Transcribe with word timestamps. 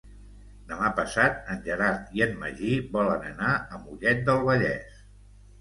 Demà 0.71 0.87
passat 0.99 1.51
en 1.55 1.61
Gerard 1.67 2.17
i 2.21 2.25
en 2.27 2.35
Magí 2.45 2.73
volen 2.97 3.29
anar 3.33 3.53
a 3.79 3.83
Mollet 3.85 4.25
del 4.31 4.43
Vallès. 4.49 5.07